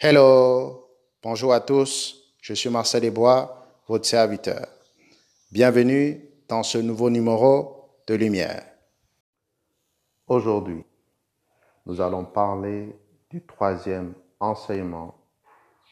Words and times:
Hello, 0.00 0.94
bonjour 1.24 1.52
à 1.52 1.58
tous, 1.60 2.32
je 2.40 2.54
suis 2.54 2.70
Marcel 2.70 3.00
Desbois, 3.00 3.66
votre 3.88 4.06
serviteur. 4.06 4.68
Bienvenue 5.50 6.24
dans 6.46 6.62
ce 6.62 6.78
nouveau 6.78 7.10
numéro 7.10 7.90
de 8.06 8.14
Lumière. 8.14 8.62
Aujourd'hui, 10.28 10.84
nous 11.84 12.00
allons 12.00 12.24
parler 12.24 12.96
du 13.28 13.44
troisième 13.44 14.14
enseignement 14.38 15.16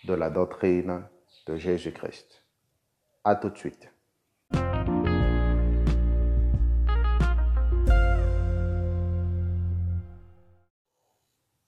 de 0.05 0.15
la 0.15 0.31
doctrine 0.31 1.03
de 1.49 1.57
Jésus-Christ. 1.57 2.45
À 3.25 3.35
tout 3.35 3.51
de 3.51 3.59
suite. 3.59 3.89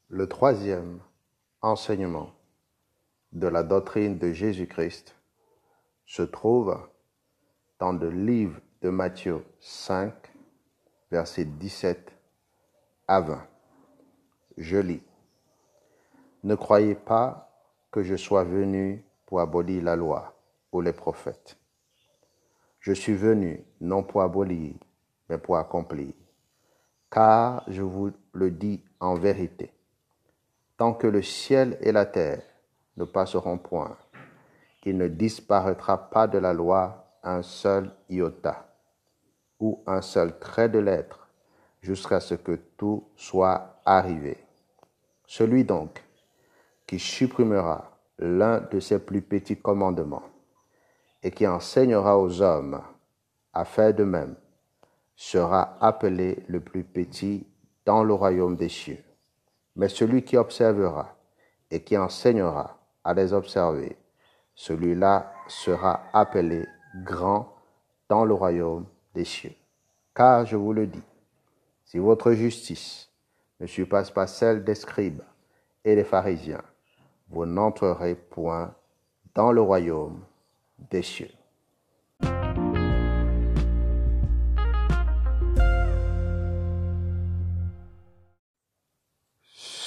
Le 0.08 0.28
troisième 0.28 1.00
enseignement 1.62 2.30
de 3.32 3.48
la 3.48 3.62
doctrine 3.62 4.18
de 4.18 4.32
Jésus-Christ 4.32 5.14
se 6.06 6.22
trouve 6.22 6.78
dans 7.78 7.92
le 7.92 8.10
livre 8.10 8.60
de 8.82 8.90
Matthieu 8.90 9.44
5, 9.60 10.12
versets 11.10 11.44
17 11.44 12.12
à 13.06 13.20
20. 13.20 13.46
Je 14.56 14.78
lis. 14.78 15.02
Ne 16.44 16.54
croyez 16.54 16.94
pas 16.94 17.50
que 17.90 18.02
je 18.02 18.16
sois 18.16 18.44
venu 18.44 19.04
pour 19.26 19.40
abolir 19.40 19.82
la 19.82 19.96
loi 19.96 20.34
ou 20.72 20.80
les 20.80 20.92
prophètes. 20.92 21.58
Je 22.80 22.92
suis 22.92 23.14
venu 23.14 23.64
non 23.80 24.02
pour 24.02 24.22
abolir, 24.22 24.74
mais 25.28 25.38
pour 25.38 25.56
accomplir. 25.56 26.14
Car 27.10 27.64
je 27.68 27.82
vous 27.82 28.12
le 28.32 28.50
dis 28.50 28.82
en 29.00 29.14
vérité, 29.14 29.72
tant 30.78 30.94
que 30.94 31.06
le 31.06 31.20
ciel 31.20 31.76
et 31.82 31.92
la 31.92 32.06
terre 32.06 32.42
ne 32.96 33.04
passeront 33.04 33.58
point, 33.58 33.98
il 34.88 34.96
ne 34.96 35.06
disparaîtra 35.06 36.08
pas 36.08 36.26
de 36.26 36.38
la 36.38 36.54
loi 36.54 37.04
un 37.22 37.42
seul 37.42 37.90
iota 38.08 38.74
ou 39.60 39.82
un 39.86 40.00
seul 40.00 40.38
trait 40.38 40.70
de 40.70 40.78
lettre 40.78 41.28
jusqu'à 41.82 42.20
ce 42.20 42.34
que 42.34 42.58
tout 42.78 43.04
soit 43.16 43.82
arrivé. 43.84 44.38
Celui 45.26 45.64
donc 45.64 46.02
qui 46.86 46.98
supprimera 46.98 47.90
l'un 48.18 48.60
de 48.60 48.80
ses 48.80 48.98
plus 48.98 49.20
petits 49.20 49.60
commandements 49.60 50.22
et 51.22 51.30
qui 51.30 51.46
enseignera 51.46 52.18
aux 52.18 52.40
hommes 52.40 52.80
à 53.52 53.66
faire 53.66 53.92
de 53.92 54.04
même 54.04 54.36
sera 55.16 55.76
appelé 55.82 56.42
le 56.48 56.60
plus 56.60 56.82
petit 56.82 57.46
dans 57.84 58.02
le 58.02 58.14
royaume 58.14 58.56
des 58.56 58.70
cieux. 58.70 59.04
Mais 59.78 59.88
celui 59.88 60.24
qui 60.24 60.36
observera 60.36 61.16
et 61.70 61.82
qui 61.82 61.96
enseignera 61.96 62.78
à 63.04 63.14
les 63.14 63.32
observer, 63.32 63.96
celui-là 64.54 65.32
sera 65.46 66.02
appelé 66.12 66.66
grand 67.04 67.54
dans 68.08 68.24
le 68.24 68.34
royaume 68.34 68.86
des 69.14 69.24
cieux. 69.24 69.54
Car 70.14 70.44
je 70.44 70.56
vous 70.56 70.72
le 70.72 70.88
dis, 70.88 71.02
si 71.84 71.98
votre 71.98 72.32
justice 72.32 73.08
ne 73.60 73.66
surpasse 73.66 74.10
pas 74.10 74.26
celle 74.26 74.64
des 74.64 74.74
scribes 74.74 75.22
et 75.84 75.94
des 75.94 76.04
pharisiens, 76.04 76.64
vous 77.28 77.46
n'entrerez 77.46 78.16
point 78.16 78.74
dans 79.34 79.52
le 79.52 79.60
royaume 79.60 80.20
des 80.90 81.02
cieux. 81.02 81.37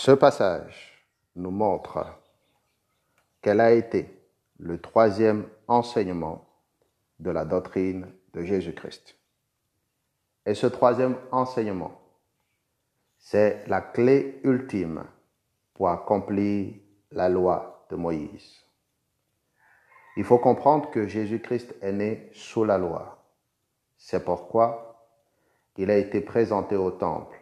Ce 0.03 0.09
passage 0.09 1.06
nous 1.35 1.51
montre 1.51 2.03
quel 3.39 3.59
a 3.59 3.72
été 3.72 4.09
le 4.57 4.81
troisième 4.81 5.47
enseignement 5.67 6.44
de 7.19 7.29
la 7.29 7.45
doctrine 7.45 8.12
de 8.34 8.41
Jésus-Christ. 8.41 9.16
Et 10.47 10.56
ce 10.56 10.66
troisième 10.66 11.17
enseignement, 11.31 12.01
c'est 13.19 13.63
la 13.67 13.79
clé 13.79 14.41
ultime 14.44 15.03
pour 15.75 15.89
accomplir 15.89 16.73
la 17.12 17.29
loi 17.29 17.85
de 17.91 17.95
Moïse. 17.95 18.66
Il 20.18 20.23
faut 20.23 20.39
comprendre 20.39 20.89
que 20.89 21.06
Jésus-Christ 21.06 21.75
est 21.79 21.94
né 21.94 22.31
sous 22.33 22.63
la 22.63 22.79
loi. 22.79 23.23
C'est 23.97 24.25
pourquoi 24.25 25.06
il 25.78 25.91
a 25.91 25.97
été 25.97 26.22
présenté 26.22 26.75
au 26.75 26.89
temple 26.89 27.39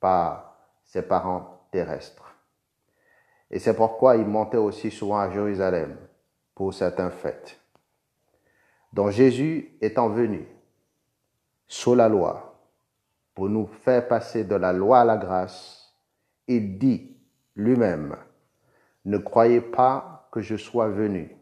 par 0.00 0.56
ses 0.82 1.02
parents 1.02 1.59
terrestre. 1.70 2.36
Et 3.50 3.58
c'est 3.58 3.74
pourquoi 3.74 4.16
il 4.16 4.26
montait 4.26 4.56
aussi 4.56 4.90
souvent 4.90 5.18
à 5.18 5.30
Jérusalem 5.30 5.96
pour 6.54 6.72
certains 6.72 7.10
fêtes. 7.10 7.58
Donc 8.92 9.10
Jésus 9.10 9.76
étant 9.80 10.08
venu 10.08 10.46
sous 11.66 11.94
la 11.94 12.08
loi 12.08 12.60
pour 13.34 13.48
nous 13.48 13.66
faire 13.66 14.06
passer 14.06 14.44
de 14.44 14.54
la 14.54 14.72
loi 14.72 15.00
à 15.00 15.04
la 15.04 15.16
grâce, 15.16 15.94
il 16.46 16.78
dit 16.78 17.16
lui-même, 17.54 18.16
ne 19.04 19.18
croyez 19.18 19.60
pas 19.60 20.28
que 20.32 20.40
je 20.40 20.56
sois 20.56 20.88
venu 20.88 21.36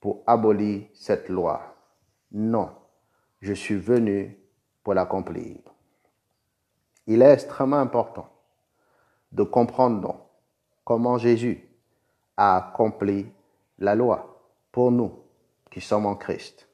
pour 0.00 0.22
abolir 0.26 0.84
cette 0.94 1.28
loi. 1.28 1.76
Non, 2.32 2.70
je 3.40 3.52
suis 3.52 3.76
venu 3.76 4.38
pour 4.82 4.94
l'accomplir. 4.94 5.56
Il 7.06 7.22
est 7.22 7.32
extrêmement 7.32 7.78
important 7.78 8.28
de 9.32 9.42
comprendre 9.42 10.26
comment 10.84 11.18
Jésus 11.18 11.68
a 12.36 12.56
accompli 12.56 13.26
la 13.78 13.94
loi 13.94 14.42
pour 14.72 14.90
nous 14.90 15.12
qui 15.70 15.80
sommes 15.80 16.06
en 16.06 16.16
Christ. 16.16 16.68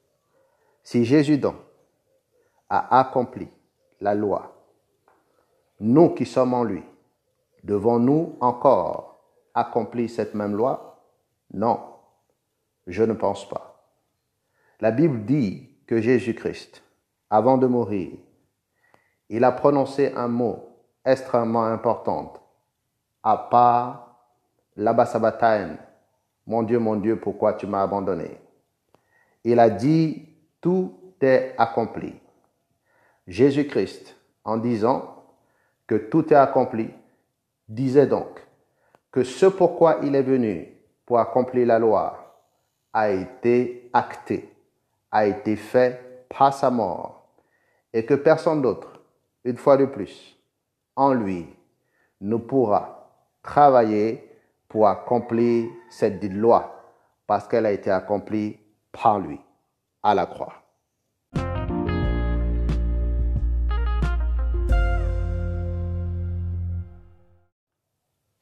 Si 0.83 1.05
Jésus 1.05 1.37
donc 1.37 1.55
a 2.69 2.99
accompli 2.99 3.47
la 4.01 4.15
loi, 4.15 4.55
nous 5.79 6.09
qui 6.09 6.25
sommes 6.25 6.53
en 6.53 6.63
lui, 6.63 6.83
devons-nous 7.63 8.37
encore 8.39 9.19
accomplir 9.53 10.09
cette 10.09 10.33
même 10.33 10.55
loi? 10.55 11.03
Non, 11.53 11.79
je 12.87 13.03
ne 13.03 13.13
pense 13.13 13.47
pas. 13.47 13.83
La 14.79 14.91
Bible 14.91 15.25
dit 15.25 15.69
que 15.85 16.01
Jésus-Christ, 16.01 16.83
avant 17.29 17.57
de 17.57 17.67
mourir, 17.67 18.11
il 19.29 19.43
a 19.43 19.51
prononcé 19.51 20.13
un 20.13 20.27
mot 20.27 20.69
extrêmement 21.03 21.65
important 21.65 22.33
à 23.27 23.35
part 23.35 24.05
mon 26.45 26.63
Dieu, 26.63 26.79
mon 26.79 26.95
Dieu, 26.95 27.19
pourquoi 27.19 27.53
tu 27.55 27.67
m'as 27.67 27.83
abandonné? 27.83 28.39
Il 29.43 29.59
a 29.59 29.69
dit, 29.69 30.29
tout 30.61 30.97
est 31.19 31.53
accompli. 31.57 32.15
Jésus-Christ, 33.27 34.15
en 34.45 34.55
disant 34.55 35.25
que 35.87 35.95
tout 35.95 36.31
est 36.31 36.37
accompli, 36.37 36.89
disait 37.67 38.07
donc 38.07 38.39
que 39.11 39.25
ce 39.25 39.47
pourquoi 39.47 39.97
il 40.03 40.15
est 40.15 40.21
venu 40.21 40.69
pour 41.05 41.19
accomplir 41.19 41.67
la 41.67 41.79
loi 41.79 42.39
a 42.93 43.09
été 43.09 43.89
acté, 43.91 44.55
a 45.11 45.25
été 45.25 45.57
fait 45.57 46.25
par 46.29 46.53
sa 46.53 46.69
mort, 46.69 47.27
et 47.91 48.05
que 48.05 48.13
personne 48.13 48.61
d'autre, 48.61 49.01
une 49.43 49.57
fois 49.57 49.75
de 49.75 49.85
plus, 49.85 50.37
en 50.95 51.11
lui, 51.13 51.45
ne 52.21 52.37
pourra 52.37 52.96
travailler 53.47 54.29
pour 54.67 54.87
accomplir 54.87 55.69
cette 55.89 56.21
loi 56.25 56.83
parce 57.25 57.47
qu'elle 57.47 57.65
a 57.65 57.71
été 57.71 57.89
accomplie 57.89 58.59
par 58.91 59.19
lui 59.19 59.39
à 60.03 60.13
la 60.13 60.25
croix. 60.25 60.53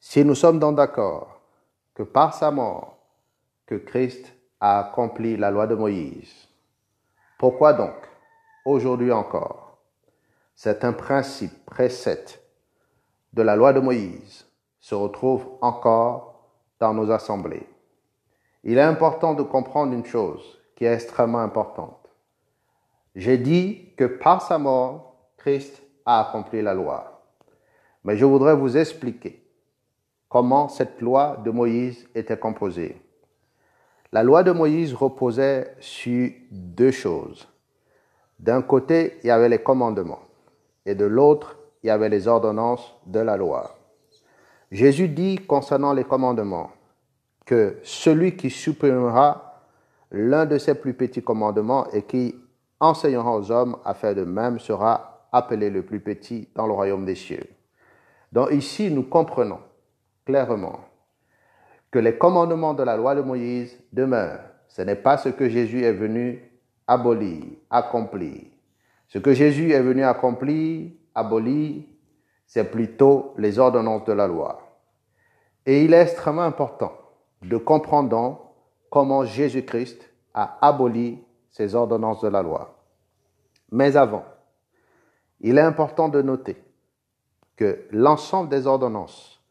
Si 0.00 0.24
nous 0.24 0.34
sommes 0.34 0.58
donc 0.58 0.76
d'accord 0.76 1.40
que 1.94 2.02
par 2.02 2.34
sa 2.34 2.50
mort, 2.50 2.98
que 3.64 3.76
Christ 3.76 4.32
a 4.60 4.80
accompli 4.80 5.36
la 5.36 5.50
loi 5.50 5.66
de 5.66 5.74
Moïse, 5.74 6.48
pourquoi 7.38 7.72
donc, 7.72 7.94
aujourd'hui 8.64 9.12
encore, 9.12 9.78
c'est 10.54 10.84
un 10.84 10.92
principe 10.92 11.64
précepte 11.64 12.40
de 13.32 13.42
la 13.42 13.56
loi 13.56 13.72
de 13.72 13.80
Moïse 13.80 14.45
se 14.86 14.94
retrouve 14.94 15.48
encore 15.62 16.44
dans 16.78 16.94
nos 16.94 17.10
assemblées. 17.10 17.66
Il 18.62 18.78
est 18.78 18.82
important 18.82 19.34
de 19.34 19.42
comprendre 19.42 19.92
une 19.92 20.06
chose 20.06 20.62
qui 20.76 20.84
est 20.84 20.94
extrêmement 20.94 21.40
importante. 21.40 22.08
J'ai 23.16 23.36
dit 23.36 23.88
que 23.96 24.04
par 24.04 24.42
sa 24.42 24.58
mort, 24.58 25.16
Christ 25.38 25.82
a 26.04 26.20
accompli 26.20 26.62
la 26.62 26.72
loi. 26.72 27.20
Mais 28.04 28.16
je 28.16 28.24
voudrais 28.24 28.54
vous 28.54 28.76
expliquer 28.76 29.44
comment 30.28 30.68
cette 30.68 31.00
loi 31.00 31.42
de 31.44 31.50
Moïse 31.50 32.08
était 32.14 32.38
composée. 32.38 33.02
La 34.12 34.22
loi 34.22 34.44
de 34.44 34.52
Moïse 34.52 34.94
reposait 34.94 35.74
sur 35.80 36.30
deux 36.52 36.92
choses. 36.92 37.48
D'un 38.38 38.62
côté, 38.62 39.18
il 39.24 39.26
y 39.26 39.30
avait 39.32 39.48
les 39.48 39.64
commandements 39.64 40.22
et 40.84 40.94
de 40.94 41.06
l'autre, 41.06 41.58
il 41.82 41.88
y 41.88 41.90
avait 41.90 42.08
les 42.08 42.28
ordonnances 42.28 42.94
de 43.06 43.18
la 43.18 43.36
loi. 43.36 43.75
Jésus 44.70 45.08
dit 45.08 45.36
concernant 45.36 45.92
les 45.92 46.04
commandements, 46.04 46.70
que 47.44 47.78
celui 47.84 48.36
qui 48.36 48.50
supprimera 48.50 49.62
l'un 50.10 50.46
de 50.46 50.58
ses 50.58 50.74
plus 50.74 50.94
petits 50.94 51.22
commandements 51.22 51.86
et 51.92 52.02
qui 52.02 52.34
enseignera 52.80 53.36
aux 53.36 53.50
hommes 53.50 53.76
à 53.84 53.94
faire 53.94 54.14
de 54.14 54.24
même 54.24 54.58
sera 54.58 55.28
appelé 55.32 55.70
le 55.70 55.82
plus 55.82 56.00
petit 56.00 56.48
dans 56.54 56.66
le 56.66 56.72
royaume 56.72 57.04
des 57.04 57.14
cieux. 57.14 57.44
Donc 58.32 58.50
ici, 58.52 58.90
nous 58.90 59.04
comprenons 59.04 59.60
clairement 60.24 60.80
que 61.90 61.98
les 61.98 62.18
commandements 62.18 62.74
de 62.74 62.82
la 62.82 62.96
loi 62.96 63.14
de 63.14 63.22
Moïse 63.22 63.78
demeurent. 63.92 64.40
Ce 64.68 64.82
n'est 64.82 64.96
pas 64.96 65.16
ce 65.16 65.28
que 65.28 65.48
Jésus 65.48 65.84
est 65.84 65.92
venu 65.92 66.42
abolir, 66.86 67.42
accomplir. 67.70 68.42
Ce 69.08 69.18
que 69.18 69.32
Jésus 69.32 69.70
est 69.70 69.80
venu 69.80 70.02
accomplir, 70.04 70.90
abolir, 71.14 71.84
c'est 72.46 72.70
plutôt 72.70 73.34
les 73.36 73.58
ordonnances 73.58 74.04
de 74.04 74.12
la 74.12 74.26
loi. 74.26 74.60
Et 75.66 75.84
il 75.84 75.94
est 75.94 76.02
extrêmement 76.02 76.42
important 76.42 76.92
de 77.42 77.56
comprendre 77.56 78.52
comment 78.90 79.24
Jésus-Christ 79.24 80.08
a 80.32 80.58
aboli 80.60 81.18
ces 81.50 81.74
ordonnances 81.74 82.20
de 82.20 82.28
la 82.28 82.42
loi. 82.42 82.76
Mais 83.72 83.96
avant, 83.96 84.24
il 85.40 85.58
est 85.58 85.62
important 85.62 86.08
de 86.08 86.22
noter 86.22 86.56
que 87.56 87.86
l'ensemble 87.90 88.48
des 88.48 88.66
ordonnances 88.66 89.42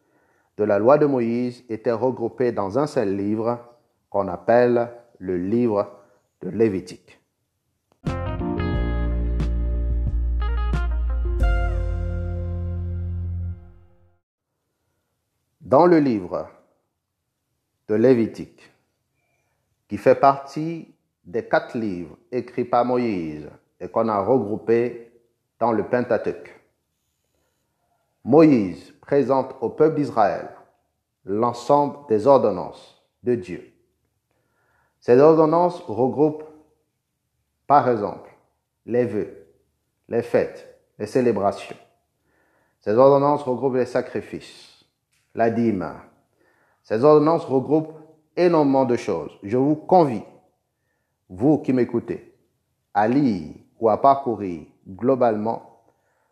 de 0.58 0.64
la 0.64 0.80
loi 0.80 0.98
de 0.98 1.06
Moïse 1.06 1.64
étaient 1.70 1.92
regroupées 1.92 2.52
dans 2.52 2.80
un 2.80 2.88
seul 2.88 3.16
livre 3.16 3.60
qu'on 4.10 4.28
appelle 4.28 4.90
le 5.20 5.38
livre 5.38 5.92
de 6.42 6.50
Lévitique. 6.50 7.20
Dans 15.66 15.88
le 15.88 15.98
livre 15.98 16.48
de 17.88 17.96
Lévitique, 17.96 18.72
qui 19.88 19.98
fait 19.98 20.14
partie 20.14 20.94
des 21.24 21.48
quatre 21.48 21.76
livres 21.76 22.20
écrits 22.32 22.66
par 22.66 22.86
Moïse 22.86 23.50
et 23.80 23.88
qu'on 23.90 24.08
a 24.08 24.22
regroupés 24.22 25.12
dans 25.60 25.72
le 25.72 25.84
Pentateuque, 25.84 26.54
Moïse 28.24 28.92
présente 29.02 29.56
au 29.60 29.70
peuple 29.70 29.96
d'Israël 29.96 30.50
l'ensemble 31.24 31.98
des 32.10 32.28
ordonnances 32.28 33.04
de 33.24 33.34
Dieu. 33.34 33.74
Ces 35.00 35.20
ordonnances 35.20 35.80
regroupent, 35.88 36.46
par 37.66 37.90
exemple, 37.90 38.30
les 38.86 39.06
vœux, 39.06 39.48
les 40.10 40.22
fêtes, 40.22 40.80
les 41.00 41.08
célébrations. 41.08 41.78
Ces 42.82 42.94
ordonnances 42.94 43.42
regroupent 43.42 43.78
les 43.78 43.88
sacrifices, 43.88 44.75
la 45.36 45.50
dîme. 45.50 45.94
Ces 46.84 47.04
ordonnances 47.04 47.46
regroupent 47.46 47.94
énormément 48.36 48.86
de 48.86 48.96
choses. 48.96 49.38
Je 49.44 49.58
vous 49.58 49.76
convie, 49.76 50.24
vous 51.30 51.60
qui 51.60 51.74
m'écoutez, 51.74 52.36
à 52.94 53.08
lire 53.08 53.54
ou 53.80 53.90
à 53.90 54.02
parcourir 54.02 54.66
globalement 54.88 55.84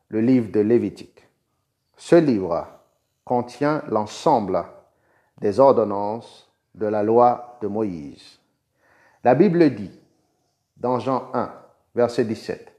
le 0.07 0.21
livre 0.21 0.51
de 0.51 0.61
Lévitique. 0.61 1.27
Ce 1.97 2.15
livre 2.15 2.67
contient 3.25 3.83
l'ensemble 3.87 4.63
des 5.39 5.59
ordonnances 5.59 6.51
de 6.75 6.85
la 6.85 7.03
loi 7.03 7.57
de 7.61 7.67
Moïse. 7.67 8.39
La 9.23 9.35
Bible 9.35 9.73
dit, 9.73 9.99
dans 10.77 10.99
Jean 10.99 11.29
1, 11.33 11.51
verset 11.95 12.25
17, 12.25 12.73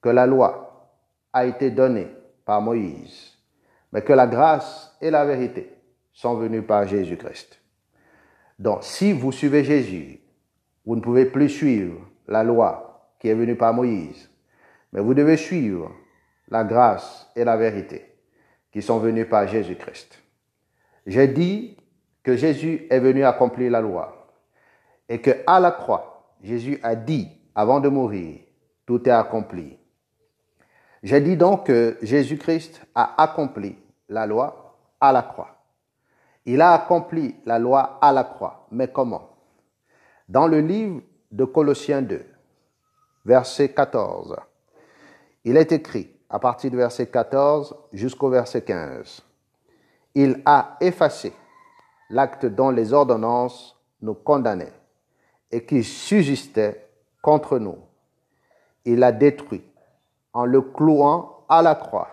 que 0.00 0.08
la 0.08 0.26
loi 0.26 0.90
a 1.32 1.46
été 1.46 1.70
donnée 1.70 2.08
par 2.44 2.60
Moïse 2.60 3.31
mais 3.92 4.02
que 4.02 4.12
la 4.12 4.26
grâce 4.26 4.96
et 5.00 5.10
la 5.10 5.24
vérité 5.24 5.72
sont 6.12 6.34
venues 6.34 6.62
par 6.62 6.86
Jésus-Christ. 6.86 7.60
Donc, 8.58 8.82
si 8.82 9.12
vous 9.12 9.32
suivez 9.32 9.64
Jésus, 9.64 10.20
vous 10.84 10.96
ne 10.96 11.00
pouvez 11.00 11.26
plus 11.26 11.48
suivre 11.48 12.00
la 12.26 12.42
loi 12.42 13.12
qui 13.18 13.28
est 13.28 13.34
venue 13.34 13.56
par 13.56 13.74
Moïse, 13.74 14.30
mais 14.92 15.00
vous 15.00 15.14
devez 15.14 15.36
suivre 15.36 15.92
la 16.48 16.64
grâce 16.64 17.30
et 17.36 17.44
la 17.44 17.56
vérité 17.56 18.14
qui 18.72 18.82
sont 18.82 18.98
venues 18.98 19.26
par 19.26 19.46
Jésus-Christ. 19.46 20.22
J'ai 21.06 21.28
dit 21.28 21.76
que 22.22 22.36
Jésus 22.36 22.86
est 22.90 23.00
venu 23.00 23.24
accomplir 23.24 23.70
la 23.70 23.80
loi 23.80 24.28
et 25.08 25.20
que 25.20 25.30
à 25.46 25.60
la 25.60 25.72
croix, 25.72 26.34
Jésus 26.42 26.78
a 26.82 26.94
dit 26.94 27.28
avant 27.54 27.80
de 27.80 27.88
mourir, 27.88 28.40
tout 28.86 29.06
est 29.08 29.12
accompli. 29.12 29.78
J'ai 31.02 31.20
dit 31.20 31.36
donc 31.36 31.66
que 31.66 31.98
Jésus-Christ 32.02 32.82
a 32.94 33.22
accompli 33.22 33.76
la 34.12 34.26
loi 34.26 34.76
à 35.00 35.12
la 35.12 35.22
croix. 35.22 35.56
Il 36.44 36.60
a 36.60 36.72
accompli 36.72 37.36
la 37.46 37.58
loi 37.58 37.98
à 38.00 38.12
la 38.12 38.24
croix. 38.24 38.66
Mais 38.70 38.88
comment? 38.88 39.30
Dans 40.28 40.46
le 40.46 40.60
livre 40.60 41.00
de 41.30 41.44
Colossiens 41.44 42.02
2, 42.02 42.24
verset 43.24 43.72
14, 43.72 44.36
il 45.44 45.56
est 45.56 45.72
écrit, 45.72 46.10
à 46.28 46.38
partir 46.38 46.70
du 46.70 46.76
verset 46.76 47.06
14 47.06 47.76
jusqu'au 47.92 48.30
verset 48.30 48.62
15, 48.62 49.22
il 50.14 50.42
a 50.44 50.76
effacé 50.80 51.32
l'acte 52.10 52.46
dont 52.46 52.70
les 52.70 52.92
ordonnances 52.92 53.78
nous 54.00 54.14
condamnaient 54.14 54.72
et 55.50 55.64
qui 55.64 55.82
subsistait 55.84 56.88
contre 57.22 57.58
nous. 57.58 57.78
Il 58.84 58.98
l'a 58.98 59.12
détruit 59.12 59.64
en 60.32 60.44
le 60.44 60.60
clouant 60.60 61.44
à 61.48 61.62
la 61.62 61.74
croix 61.74 62.08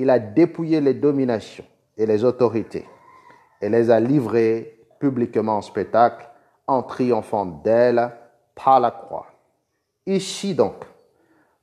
il 0.00 0.08
a 0.08 0.18
dépouillé 0.18 0.80
les 0.80 0.94
dominations 0.94 1.66
et 1.98 2.06
les 2.06 2.24
autorités 2.24 2.86
et 3.60 3.68
les 3.68 3.90
a 3.90 4.00
livrées 4.00 4.78
publiquement 4.98 5.58
en 5.58 5.60
spectacle 5.60 6.26
en 6.66 6.82
triomphant 6.82 7.44
d'elles 7.44 8.10
par 8.54 8.80
la 8.80 8.92
croix. 8.92 9.26
Ici 10.06 10.54
donc, 10.54 10.86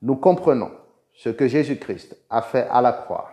nous 0.04 0.18
comprenons 0.18 0.70
ce 1.16 1.30
que 1.30 1.48
Jésus-Christ 1.48 2.16
a 2.30 2.44
fait 2.44 2.68
à 2.70 2.80
la 2.80 2.92
croix. 2.92 3.32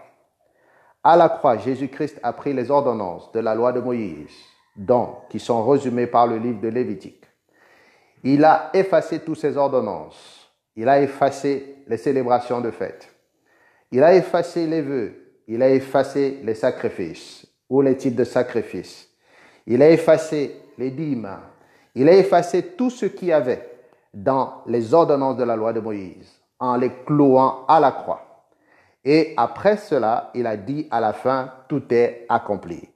À 1.02 1.18
la 1.18 1.28
croix, 1.28 1.58
Jésus-Christ 1.58 2.18
a 2.22 2.32
pris 2.32 2.54
les 2.54 2.70
ordonnances 2.70 3.30
de 3.32 3.40
la 3.40 3.54
loi 3.54 3.72
de 3.74 3.80
Moïse, 3.80 4.34
dont, 4.74 5.16
qui 5.28 5.38
sont 5.38 5.66
résumées 5.68 6.06
par 6.06 6.26
le 6.26 6.38
livre 6.38 6.62
de 6.62 6.68
Lévitique. 6.68 7.26
Il 8.22 8.42
a 8.42 8.70
effacé 8.72 9.18
toutes 9.18 9.36
ces 9.36 9.58
ordonnances. 9.58 10.50
Il 10.76 10.88
a 10.88 11.02
effacé 11.02 11.84
les 11.86 11.98
célébrations 11.98 12.62
de 12.62 12.70
fête. 12.70 13.13
Il 13.94 14.02
a 14.02 14.12
effacé 14.12 14.66
les 14.66 14.82
vœux, 14.82 15.14
il 15.46 15.62
a 15.62 15.70
effacé 15.70 16.40
les 16.42 16.56
sacrifices 16.56 17.46
ou 17.70 17.80
les 17.80 17.96
types 17.96 18.16
de 18.16 18.24
sacrifices. 18.24 19.08
Il 19.68 19.80
a 19.82 19.88
effacé 19.88 20.56
les 20.76 20.90
dîmes. 20.90 21.30
Il 21.94 22.08
a 22.08 22.16
effacé 22.16 22.72
tout 22.76 22.90
ce 22.90 23.06
qu'il 23.06 23.28
y 23.28 23.32
avait 23.32 23.70
dans 24.12 24.62
les 24.66 24.92
ordonnances 24.92 25.36
de 25.36 25.44
la 25.44 25.54
loi 25.54 25.72
de 25.72 25.78
Moïse 25.78 26.40
en 26.58 26.74
les 26.74 26.90
clouant 27.06 27.64
à 27.68 27.78
la 27.78 27.92
croix. 27.92 28.48
Et 29.04 29.32
après 29.36 29.76
cela, 29.76 30.32
il 30.34 30.48
a 30.48 30.56
dit 30.56 30.88
à 30.90 30.98
la 30.98 31.12
fin, 31.12 31.52
tout 31.68 31.84
est 31.94 32.26
accompli. 32.28 32.88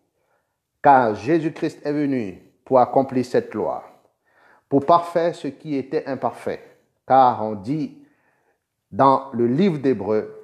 Car 0.82 1.14
Jésus-Christ 1.14 1.78
est 1.84 1.92
venu 1.92 2.42
pour 2.64 2.80
accomplir 2.80 3.24
cette 3.24 3.54
loi, 3.54 3.84
pour 4.68 4.84
parfaire 4.84 5.36
ce 5.36 5.46
qui 5.46 5.76
était 5.76 6.06
imparfait. 6.06 6.60
Car 7.06 7.44
on 7.44 7.54
dit 7.54 7.98
dans 8.90 9.30
le 9.32 9.46
livre 9.46 9.78
d'Hébreu 9.78 10.34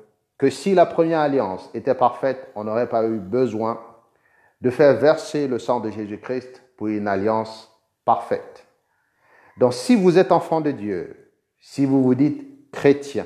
que 0.44 0.50
si 0.50 0.74
la 0.74 0.84
première 0.84 1.20
alliance 1.20 1.70
était 1.72 1.94
parfaite, 1.94 2.50
on 2.54 2.64
n'aurait 2.64 2.90
pas 2.90 3.02
eu 3.06 3.18
besoin 3.18 3.80
de 4.60 4.68
faire 4.68 4.92
verser 4.92 5.48
le 5.48 5.58
sang 5.58 5.80
de 5.80 5.88
Jésus-Christ 5.88 6.62
pour 6.76 6.88
une 6.88 7.08
alliance 7.08 7.72
parfaite. 8.04 8.66
Donc 9.56 9.72
si 9.72 9.96
vous 9.96 10.18
êtes 10.18 10.32
enfant 10.32 10.60
de 10.60 10.70
Dieu, 10.70 11.32
si 11.58 11.86
vous 11.86 12.02
vous 12.02 12.14
dites 12.14 12.70
chrétien, 12.72 13.24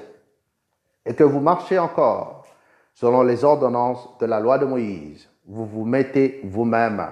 et 1.04 1.12
que 1.12 1.24
vous 1.24 1.40
marchez 1.40 1.76
encore 1.76 2.46
selon 2.94 3.22
les 3.22 3.42
ordonnances 3.42 4.16
de 4.20 4.26
la 4.26 4.38
loi 4.38 4.58
de 4.58 4.66
Moïse, 4.66 5.28
vous 5.44 5.66
vous 5.66 5.84
mettez 5.84 6.40
vous-même 6.44 7.04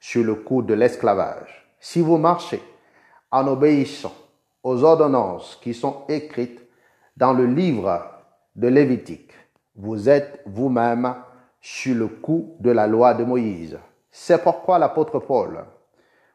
sur 0.00 0.24
le 0.24 0.34
coup 0.34 0.62
de 0.62 0.74
l'esclavage. 0.74 1.70
Si 1.78 2.00
vous 2.00 2.18
marchez 2.18 2.60
en 3.30 3.46
obéissant 3.46 4.14
aux 4.64 4.82
ordonnances 4.82 5.56
qui 5.62 5.72
sont 5.72 6.02
écrites 6.08 6.62
dans 7.16 7.32
le 7.32 7.46
livre 7.46 8.15
de 8.56 8.68
Lévitique. 8.68 9.32
Vous 9.76 10.08
êtes 10.08 10.42
vous-même 10.46 11.14
sur 11.60 11.94
le 11.94 12.08
coup 12.08 12.56
de 12.60 12.70
la 12.70 12.86
loi 12.86 13.14
de 13.14 13.24
Moïse. 13.24 13.78
C'est 14.10 14.42
pourquoi 14.42 14.78
l'apôtre 14.78 15.18
Paul 15.18 15.64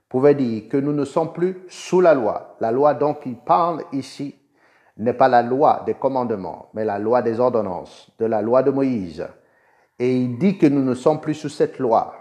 pouvait 0.08 0.36
dire 0.36 0.70
que 0.70 0.78
nous 0.78 0.94
ne 0.94 1.06
sommes 1.06 1.34
plus 1.34 1.64
sous 1.68 2.00
la 2.00 2.14
loi. 2.14 2.56
La 2.60 2.72
loi 2.72 2.94
dont 2.94 3.18
il 3.26 3.38
parle 3.38 3.84
ici 3.92 4.36
n'est 4.98 5.14
pas 5.14 5.30
la 5.30 5.42
loi 5.42 5.84
des 5.86 5.96
commandements, 5.96 6.70
mais 6.74 6.86
la 6.86 7.00
loi 7.00 7.22
des 7.22 7.40
ordonnances, 7.40 8.12
de 8.20 8.26
la 8.26 8.42
loi 8.42 8.62
de 8.62 8.72
Moïse. 8.72 9.28
Et 9.98 10.16
il 10.16 10.38
dit 10.38 10.58
que 10.58 10.68
nous 10.68 10.84
ne 10.84 10.94
sommes 10.94 11.22
plus 11.22 11.34
sous 11.34 11.50
cette 11.50 11.80
loi, 11.80 12.14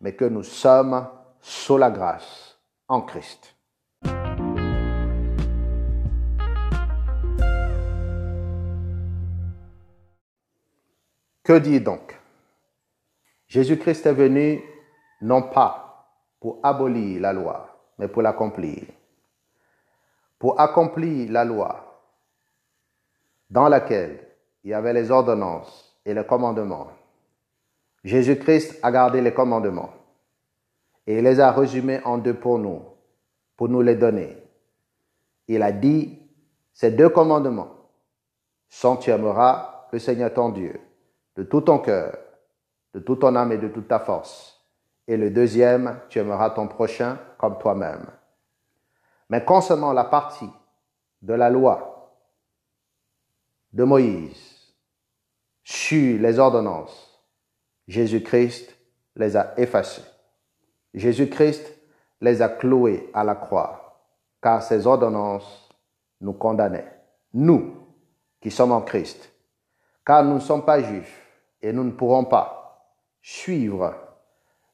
mais 0.00 0.14
que 0.14 0.24
nous 0.24 0.42
sommes 0.42 1.06
sous 1.40 1.76
la 1.76 1.90
grâce 1.90 2.58
en 2.88 3.02
Christ. 3.02 3.51
Que 11.44 11.58
dit 11.58 11.80
donc? 11.80 12.18
Jésus-Christ 13.48 14.06
est 14.06 14.12
venu 14.12 14.62
non 15.20 15.42
pas 15.42 16.08
pour 16.40 16.60
abolir 16.62 17.20
la 17.20 17.32
loi, 17.32 17.68
mais 17.98 18.08
pour 18.08 18.22
l'accomplir. 18.22 18.84
Pour 20.38 20.60
accomplir 20.60 21.30
la 21.30 21.44
loi 21.44 22.00
dans 23.50 23.68
laquelle 23.68 24.26
il 24.64 24.70
y 24.70 24.74
avait 24.74 24.92
les 24.92 25.10
ordonnances 25.10 25.96
et 26.04 26.14
les 26.14 26.24
commandements. 26.24 26.88
Jésus-Christ 28.04 28.78
a 28.82 28.90
gardé 28.90 29.20
les 29.20 29.34
commandements 29.34 29.92
et 31.06 31.18
il 31.18 31.24
les 31.24 31.40
a 31.40 31.52
résumés 31.52 32.00
en 32.04 32.18
deux 32.18 32.34
pour 32.34 32.58
nous, 32.58 32.82
pour 33.56 33.68
nous 33.68 33.82
les 33.82 33.96
donner. 33.96 34.36
Il 35.48 35.62
a 35.62 35.72
dit, 35.72 36.18
ces 36.72 36.92
deux 36.92 37.08
commandements 37.08 37.76
sont 38.68 38.96
tu 38.96 39.10
le 39.10 39.98
Seigneur 39.98 40.32
ton 40.32 40.48
Dieu 40.48 40.80
de 41.36 41.42
tout 41.42 41.62
ton 41.62 41.78
cœur, 41.78 42.16
de 42.94 43.00
toute 43.00 43.20
ton 43.20 43.34
âme 43.36 43.52
et 43.52 43.58
de 43.58 43.68
toute 43.68 43.88
ta 43.88 43.98
force. 43.98 44.60
Et 45.06 45.16
le 45.16 45.30
deuxième, 45.30 46.00
tu 46.08 46.18
aimeras 46.18 46.50
ton 46.50 46.68
prochain 46.68 47.18
comme 47.38 47.58
toi-même. 47.58 48.06
Mais 49.28 49.44
concernant 49.44 49.92
la 49.92 50.04
partie 50.04 50.50
de 51.22 51.34
la 51.34 51.50
loi 51.50 52.14
de 53.72 53.84
Moïse 53.84 54.74
sur 55.64 56.20
les 56.20 56.38
ordonnances, 56.38 57.20
Jésus-Christ 57.88 58.76
les 59.16 59.36
a 59.36 59.54
effacées. 59.58 60.04
Jésus-Christ 60.94 61.72
les 62.20 62.42
a 62.42 62.48
clouées 62.48 63.10
à 63.14 63.24
la 63.24 63.34
croix, 63.34 64.02
car 64.42 64.62
ces 64.62 64.86
ordonnances 64.86 65.68
nous 66.20 66.34
condamnaient. 66.34 67.00
Nous, 67.32 67.74
qui 68.40 68.50
sommes 68.50 68.72
en 68.72 68.82
Christ, 68.82 69.32
car 70.04 70.24
nous 70.24 70.34
ne 70.34 70.40
sommes 70.40 70.64
pas 70.64 70.82
juifs 70.82 71.21
et 71.62 71.72
nous 71.72 71.84
ne 71.84 71.92
pourrons 71.92 72.24
pas 72.24 72.92
suivre 73.22 73.94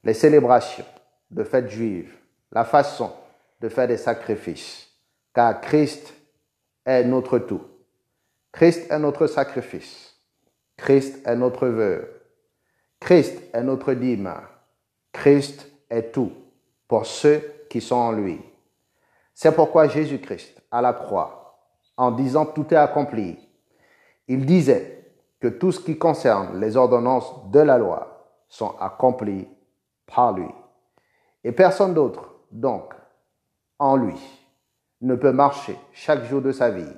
les 0.02 0.14
célébrations 0.14 0.87
de 1.30 1.45
fêtes 1.45 1.68
juives, 1.68 2.14
la 2.50 2.64
façon 2.64 3.12
de 3.61 3.68
faire 3.68 3.87
des 3.87 3.99
sacrifices, 3.99 4.88
car 5.35 5.61
Christ 5.61 6.14
est 6.87 7.04
notre 7.04 7.38
tout. 7.38 7.62
Christ 8.52 8.90
est 8.90 8.99
notre 8.99 9.26
sacrifice. 9.26 10.16
Christ 10.76 11.26
est 11.26 11.37
notre 11.37 11.66
vœu. 11.66 12.23
Christ 12.99 13.42
est 13.52 13.62
notre 13.62 13.92
dîme. 13.92 14.33
Christ 15.12 15.71
est 15.90 16.12
tout 16.12 16.33
pour 16.87 17.04
ceux 17.04 17.66
qui 17.68 17.80
sont 17.80 17.97
en 17.97 18.12
lui. 18.12 18.40
C'est 19.35 19.54
pourquoi 19.54 19.88
Jésus-Christ, 19.88 20.62
à 20.71 20.80
la 20.80 20.92
croix, 20.92 21.59
en 21.97 22.11
disant 22.11 22.47
tout 22.47 22.66
est 22.73 22.76
accompli, 22.76 23.38
il 24.26 24.47
disait 24.47 24.98
que 25.40 25.49
tout 25.49 25.73
ce 25.73 25.80
qui 25.80 25.99
concerne 25.99 26.59
les 26.61 26.76
ordonnances 26.76 27.50
de 27.50 27.61
la 27.61 27.78
loi 27.78 28.28
sont 28.49 28.75
accomplies 28.80 29.49
par 30.07 30.33
lui. 30.33 30.49
Et 31.45 31.52
personne 31.52 31.95
d'autre, 31.95 32.35
donc, 32.50 32.92
en 33.78 33.97
lui, 33.97 34.18
ne 35.00 35.14
peut 35.14 35.33
marcher 35.33 35.78
chaque 35.92 36.25
jour 36.25 36.42
de 36.42 36.52
sa 36.52 36.71
vie 36.71 36.97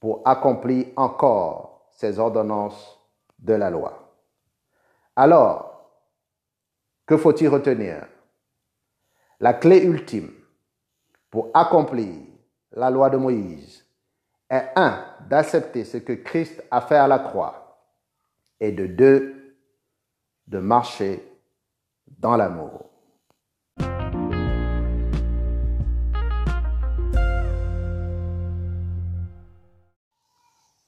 pour 0.00 0.22
accomplir 0.24 0.86
encore 0.96 1.86
ces 1.90 2.18
ordonnances 2.18 2.98
de 3.38 3.54
la 3.54 3.70
loi. 3.70 4.14
Alors, 5.14 5.90
que 7.06 7.16
faut-il 7.16 7.48
retenir? 7.48 8.06
La 9.38 9.54
clé 9.54 9.82
ultime 9.82 10.30
pour 11.30 11.50
accomplir 11.54 12.14
la 12.72 12.90
loi 12.90 13.10
de 13.10 13.16
Moïse 13.16 13.84
est 14.48 14.70
un, 14.76 15.04
d'accepter 15.28 15.84
ce 15.84 15.96
que 15.96 16.12
Christ 16.12 16.62
a 16.70 16.80
fait 16.80 16.96
à 16.96 17.06
la 17.06 17.18
croix, 17.18 17.78
et 18.60 18.72
de 18.72 18.86
deux, 18.86 19.56
de 20.46 20.58
marcher 20.58 21.24
dans 22.06 22.36
l'amour. 22.36 22.90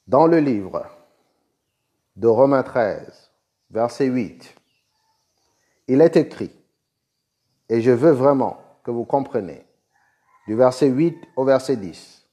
Dans 0.05 0.27
le 0.27 0.37
livre 0.37 0.85
de 2.15 2.27
Romains 2.27 2.61
13, 2.61 3.31
verset 3.71 4.05
8, 4.05 4.55
il 5.87 6.01
est 6.01 6.15
écrit, 6.15 6.51
et 7.69 7.81
je 7.81 7.89
veux 7.89 8.11
vraiment 8.11 8.57
que 8.83 8.91
vous 8.91 9.05
compreniez, 9.05 9.65
du 10.45 10.55
verset 10.55 10.89
8 10.89 11.17
au 11.35 11.45
verset 11.45 11.77
10, 11.77 12.27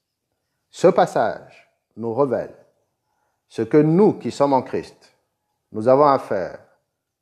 ce 0.69 0.89
passage 0.89 1.50
nous 2.01 2.15
révèle 2.15 2.55
ce 3.49 3.63
que 3.63 3.77
nous 3.77 4.15
qui 4.15 4.31
sommes 4.31 4.53
en 4.53 4.63
Christ, 4.63 5.13
nous 5.73 5.89
avons 5.89 6.07
à 6.07 6.19
faire 6.19 6.61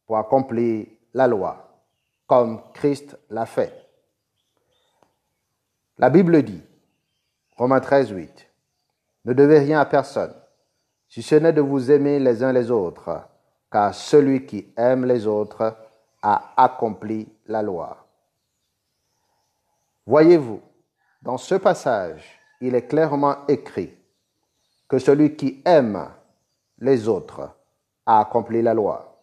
pour 0.07 0.19
accomplir 0.19 0.87
la 1.15 1.27
loi, 1.27 1.83
comme 2.27 2.61
Christ 2.75 3.19
l'a 3.31 3.47
fait. 3.47 3.73
La 5.97 6.11
Bible 6.11 6.43
dit, 6.43 6.63
Romains 7.57 7.81
13, 7.81 8.11
8, 8.11 8.47
ne 9.25 9.33
devez 9.33 9.59
rien 9.59 9.81
à 9.81 9.87
personne, 9.87 10.35
si 11.09 11.23
ce 11.23 11.35
n'est 11.35 11.53
de 11.53 11.63
vous 11.63 11.91
aimer 11.91 12.21
les 12.21 12.43
uns 12.43 12.53
les 12.53 12.71
autres, 12.71 13.23
car 13.73 13.95
celui 13.95 14.47
qui 14.47 14.73
aime 14.77 15.07
les 15.07 15.27
autres 15.27 15.77
a 16.23 16.53
accompli 16.57 17.27
la 17.47 17.63
loi. 17.63 18.07
Voyez-vous, 20.07 20.61
dans 21.23 21.39
ce 21.39 21.55
passage, 21.55 22.39
il 22.61 22.75
est 22.75 22.87
clairement 22.87 23.47
écrit 23.49 23.98
que 24.89 24.99
celui 24.99 25.37
qui 25.37 25.63
aime 25.65 26.09
les 26.79 27.09
autres 27.09 27.51
a 28.07 28.21
accompli 28.21 28.63
la 28.63 28.75
loi. 28.75 29.23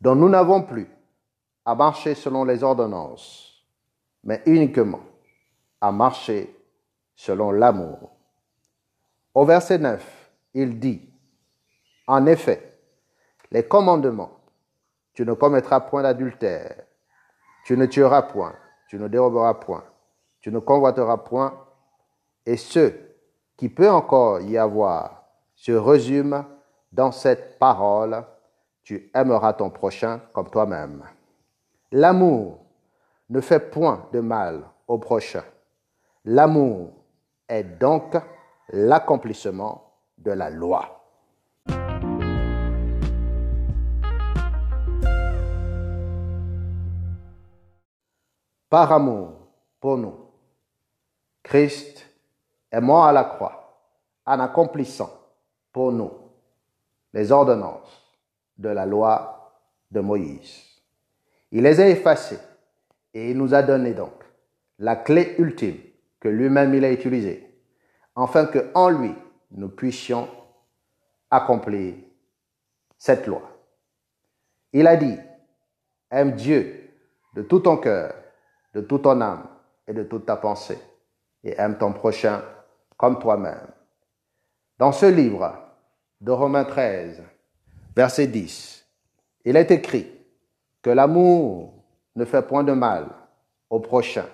Donc 0.00 0.18
nous 0.18 0.28
n'avons 0.28 0.62
plus 0.62 0.88
à 1.64 1.74
marcher 1.74 2.14
selon 2.14 2.44
les 2.44 2.62
ordonnances, 2.62 3.64
mais 4.24 4.42
uniquement 4.46 5.02
à 5.80 5.92
marcher 5.92 6.56
selon 7.14 7.52
l'amour. 7.52 8.10
Au 9.34 9.44
verset 9.44 9.78
9, 9.78 10.30
il 10.54 10.78
dit, 10.78 11.08
En 12.06 12.26
effet, 12.26 12.78
les 13.50 13.66
commandements, 13.66 14.40
tu 15.12 15.24
ne 15.26 15.34
commettras 15.34 15.80
point 15.80 16.02
d'adultère, 16.02 16.84
tu 17.64 17.76
ne 17.76 17.86
tueras 17.86 18.22
point, 18.22 18.54
tu 18.88 18.98
ne 18.98 19.08
déroberas 19.08 19.54
point, 19.54 19.84
tu 20.40 20.50
ne 20.50 20.58
convoiteras 20.58 21.18
point, 21.18 21.66
et 22.46 22.56
ce 22.56 22.92
qui 23.56 23.68
peut 23.68 23.90
encore 23.90 24.40
y 24.40 24.58
avoir 24.58 25.24
se 25.54 25.72
résume 25.72 26.44
dans 26.90 27.12
cette 27.12 27.58
parole, 27.58 28.24
tu 28.82 29.10
aimeras 29.14 29.52
ton 29.52 29.70
prochain 29.70 30.20
comme 30.32 30.50
toi-même. 30.50 31.04
L'amour 31.92 32.58
ne 33.30 33.40
fait 33.40 33.70
point 33.70 34.08
de 34.12 34.20
mal 34.20 34.64
au 34.88 34.98
prochain. 34.98 35.44
L'amour 36.24 36.90
est 37.48 37.64
donc 37.64 38.16
l'accomplissement 38.70 39.92
de 40.18 40.32
la 40.32 40.50
loi. 40.50 41.04
Par 48.68 48.90
amour 48.90 49.32
pour 49.80 49.98
nous, 49.98 50.14
Christ 51.42 52.11
est 52.72 52.80
mort 52.80 53.04
à 53.04 53.12
la 53.12 53.24
croix 53.24 53.78
en 54.26 54.40
accomplissant 54.40 55.10
pour 55.72 55.92
nous 55.92 56.10
les 57.12 57.30
ordonnances 57.30 58.02
de 58.56 58.70
la 58.70 58.86
loi 58.86 59.52
de 59.90 60.00
Moïse. 60.00 60.62
Il 61.50 61.62
les 61.62 61.80
a 61.80 61.88
effacées 61.88 62.40
et 63.12 63.30
il 63.30 63.36
nous 63.36 63.54
a 63.54 63.62
donné 63.62 63.92
donc 63.92 64.24
la 64.78 64.96
clé 64.96 65.34
ultime 65.38 65.78
que 66.18 66.28
lui-même 66.28 66.74
il 66.74 66.84
a 66.84 66.92
utilisée, 66.92 67.52
afin 68.16 68.46
que 68.46 68.70
en 68.74 68.88
lui 68.88 69.14
nous 69.50 69.68
puissions 69.68 70.28
accomplir 71.30 71.94
cette 72.96 73.26
loi. 73.26 73.42
Il 74.72 74.86
a 74.86 74.96
dit, 74.96 75.18
aime 76.10 76.32
Dieu 76.32 76.90
de 77.34 77.42
tout 77.42 77.60
ton 77.60 77.76
cœur, 77.76 78.14
de 78.74 78.80
toute 78.80 79.02
ton 79.02 79.20
âme 79.20 79.46
et 79.86 79.92
de 79.92 80.04
toute 80.04 80.24
ta 80.26 80.36
pensée, 80.36 80.78
et 81.44 81.54
aime 81.58 81.76
ton 81.76 81.92
prochain 81.92 82.42
comme 83.02 83.18
toi-même. 83.18 83.66
Dans 84.78 84.92
ce 84.92 85.06
livre 85.06 85.58
de 86.20 86.30
Romains 86.30 86.64
13, 86.64 87.20
verset 87.96 88.28
10, 88.28 88.86
il 89.44 89.56
est 89.56 89.72
écrit 89.72 90.08
que 90.80 90.90
l'amour 90.90 91.74
ne 92.14 92.24
fait 92.24 92.46
point 92.46 92.62
de 92.62 92.70
mal 92.70 93.08
au 93.68 93.80
prochain, 93.80 94.26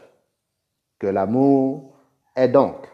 que 0.98 1.06
l'amour 1.06 1.96
est 2.37 2.48
donc 2.48 2.87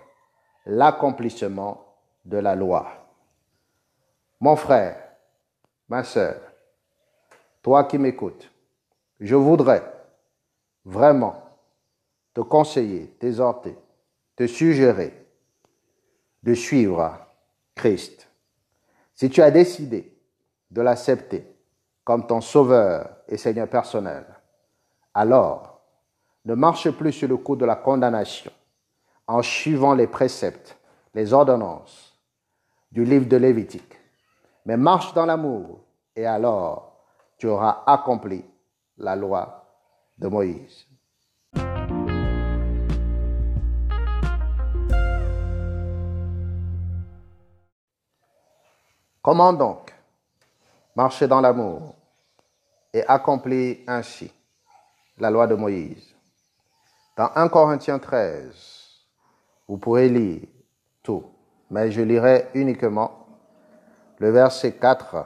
l'accomplissement 0.64 1.85
de 2.25 2.37
la 2.37 2.54
loi. 2.54 2.87
Mon 4.38 4.54
frère, 4.54 4.97
ma 5.88 6.04
sœur, 6.04 6.37
toi 7.62 7.83
qui 7.83 7.99
m'écoutes, 7.99 8.49
je 9.19 9.35
voudrais 9.35 9.83
vraiment 10.85 11.35
te 12.33 12.43
conseiller, 12.43 13.09
t'exhorter, 13.19 13.76
te 14.37 14.47
suggérer 14.47 15.24
de 16.45 16.53
suivre 16.53 17.19
Christ. 17.75 18.29
Si 19.15 19.31
tu 19.31 19.41
as 19.41 19.51
décidé 19.51 20.15
de 20.71 20.83
l'accepter 20.83 21.57
comme 22.05 22.27
ton 22.27 22.43
sauveur 22.43 23.17
et 23.27 23.39
Seigneur 23.39 23.67
personnel, 23.69 24.27
Alors, 25.15 25.81
ne 26.45 26.55
marche 26.55 26.91
plus 26.91 27.13
sur 27.13 27.29
le 27.29 27.39
coup 27.39 27.57
de 27.57 27.65
la 27.65 27.77
condamnation 27.77 28.51
en 29.27 29.41
suivant 29.41 29.95
les 29.95 30.07
préceptes, 30.07 30.77
les 31.15 31.33
ordonnances 31.33 32.21
du 32.93 33.05
livre 33.05 33.27
de 33.27 33.37
Lévitique, 33.37 33.99
mais 34.67 34.77
marche 34.77 35.15
dans 35.15 35.25
l'amour 35.25 35.81
et 36.15 36.27
alors 36.27 37.07
tu 37.39 37.47
auras 37.47 37.85
accompli 37.87 38.45
la 38.99 39.17
loi 39.17 39.65
de 40.19 40.29
Moïse. 40.29 40.87
Comment 49.25 49.54
donc 49.54 49.90
marcher 50.95 51.26
dans 51.26 51.40
l'amour 51.40 51.95
et 52.93 53.02
accomplir 53.07 53.78
ainsi 53.87 54.31
la 55.16 55.31
loi 55.31 55.47
de 55.47 55.54
Moïse? 55.54 56.14
Dans 57.16 57.31
1 57.35 57.49
Corinthiens 57.49 57.99
13, 57.99 58.54
vous 59.66 59.78
pourrez 59.78 60.11
lire 60.11 60.43
tout, 61.02 61.25
mais 61.71 61.90
je 61.90 62.02
lirai 62.02 62.50
uniquement 62.52 63.26
le 64.19 64.28
verset 64.28 64.73
4 64.73 65.25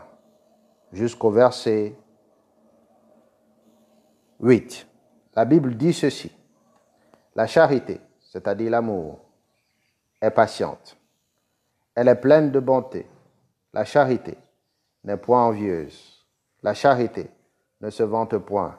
jusqu'au 0.93 1.33
verset 1.33 1.93
8. 4.39 4.87
La 5.35 5.45
Bible 5.45 5.77
dit 5.77 5.93
ceci. 5.93 6.31
La 7.35 7.49
charité, 7.49 8.01
c'est-à-dire 8.21 8.71
l'amour, 8.71 9.19
est 10.23 10.31
patiente. 10.31 10.97
Elle 11.97 12.07
est 12.07 12.21
pleine 12.21 12.53
de 12.53 12.61
bonté. 12.61 13.05
La 13.75 13.85
charité 13.85 14.39
n'est 15.05 15.19
point 15.19 15.45
envieuse. 15.45 16.25
La 16.63 16.73
charité 16.73 17.31
ne 17.81 17.91
se 17.91 18.03
vante 18.03 18.39
point. 18.39 18.79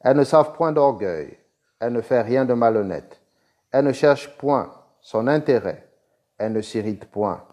Elle 0.00 0.18
ne 0.18 0.24
savent 0.24 0.52
point 0.52 0.72
d'orgueil. 0.72 1.38
Elle 1.80 1.94
ne 1.94 2.02
fait 2.02 2.20
rien 2.20 2.44
de 2.44 2.52
malhonnête. 2.52 3.20
Elle 3.72 3.86
ne 3.86 3.92
cherche 3.92 4.36
point 4.36 4.72
son 5.00 5.26
intérêt. 5.26 5.88
Elle 6.36 6.52
ne 6.52 6.60
s'irrite 6.60 7.06
point. 7.06 7.44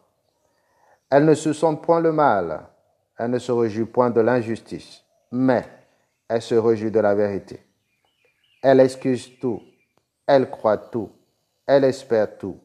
Elle 1.10 1.26
ne 1.26 1.34
se 1.34 1.54
sent 1.54 1.78
point 1.82 2.02
le 2.02 2.12
mal. 2.12 2.68
Elle 3.18 3.32
ne 3.32 3.40
se 3.40 3.52
réjouit 3.52 3.86
point 3.86 4.10
de 4.10 4.22
l'injustice. 4.22 5.04
Mais 5.32 5.66
elle 6.28 6.42
se 6.42 6.56
réjouit 6.56 6.92
de 6.92 7.00
la 7.00 7.16
vérité. 7.16 7.66
Elle 8.62 8.82
excuse 8.82 9.40
tout. 9.40 9.62
Elle 10.28 10.50
croit 10.50 10.78
tout. 10.78 11.12
Elle 11.66 11.86
espère 11.86 12.38
tout. 12.38 12.60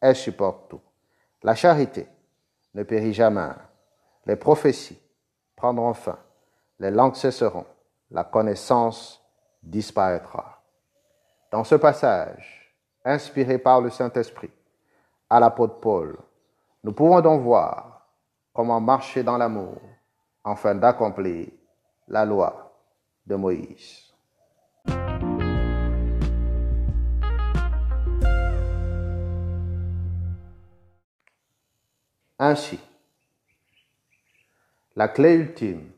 Elle 0.00 0.16
supporte 0.16 0.70
tout. 0.70 0.80
La 1.42 1.56
charité 1.56 2.06
ne 2.74 2.82
périt 2.82 3.12
jamais. 3.12 3.50
Les 4.26 4.36
prophéties 4.36 5.00
prendront 5.56 5.94
fin, 5.94 6.18
les 6.78 6.90
langues 6.90 7.14
cesseront, 7.14 7.66
la 8.10 8.24
connaissance 8.24 9.22
disparaîtra. 9.62 10.62
Dans 11.50 11.64
ce 11.64 11.74
passage, 11.74 12.76
inspiré 13.04 13.58
par 13.58 13.80
le 13.80 13.90
Saint-Esprit, 13.90 14.50
à 15.28 15.40
l'apôtre 15.40 15.80
Paul, 15.80 16.18
nous 16.84 16.92
pouvons 16.92 17.20
donc 17.20 17.42
voir 17.42 18.08
comment 18.52 18.80
marcher 18.80 19.22
dans 19.22 19.38
l'amour 19.38 19.80
afin 20.44 20.74
d'accomplir 20.74 21.48
la 22.08 22.24
loi 22.24 22.72
de 23.26 23.34
Moïse. 23.36 24.11
Ainsi, 32.44 32.80
la 34.96 35.06
clé 35.06 35.34
ultime 35.34 35.92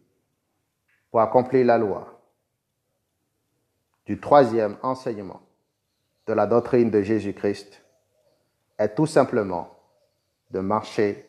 pour 1.11 1.23
accomplir 1.23 1.65
la 1.65 1.79
loi 1.79 2.21
du 4.05 4.21
troisième 4.21 4.77
enseignement 4.83 5.41
de 6.27 6.35
la 6.35 6.47
doctrine 6.47 6.91
de 6.91 7.01
Jésus-Christ 7.01 7.83
est 8.77 8.95
tout 8.95 9.07
simplement 9.07 9.75
de 10.51 10.61
marcher 10.61 11.27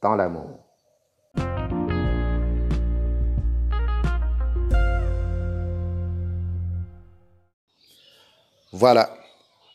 dans 0.00 0.14
l'amour. 0.14 0.64
Voilà, 8.72 9.14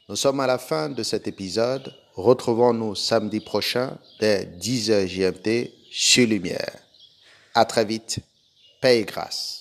nous 0.09 0.15
sommes 0.15 0.39
à 0.39 0.47
la 0.47 0.57
fin 0.57 0.89
de 0.89 1.03
cet 1.03 1.27
épisode 1.27 1.93
Retrouvons-nous 2.15 2.95
samedi 2.95 3.39
prochain 3.39 3.97
dès 4.19 4.45
10h 4.59 5.07
GMT 5.07 5.71
sur 5.89 6.27
Lumière. 6.27 6.77
À 7.53 7.65
très 7.65 7.85
vite. 7.85 8.19
Paix 8.81 8.99
et 8.99 9.05
grâce. 9.05 9.60